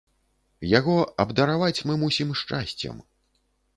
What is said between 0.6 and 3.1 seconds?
Яго абдараваць мы мусім шчасцем.